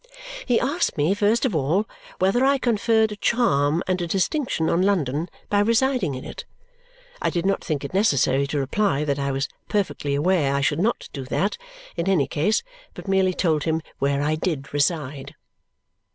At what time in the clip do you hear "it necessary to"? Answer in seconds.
7.85-8.57